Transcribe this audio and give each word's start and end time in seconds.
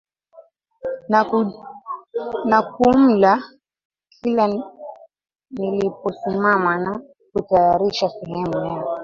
na 2.49 2.59
kumla 2.75 3.33
Kila 4.21 4.45
niliposimama 5.49 6.77
na 6.77 7.01
kutayarisha 7.33 8.09
sehemu 8.09 8.65
ya 8.65 8.85